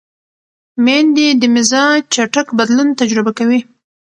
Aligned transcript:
مېندې 0.83 1.27
د 1.41 1.43
مزاج 1.55 2.01
چټک 2.13 2.47
بدلون 2.57 2.87
تجربه 2.99 3.31
کوي. 3.39 3.59